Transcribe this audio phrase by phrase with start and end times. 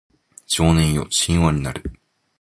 [0.47, 1.83] 少年よ神話になれ